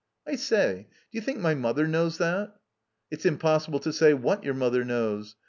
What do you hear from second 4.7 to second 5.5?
knows.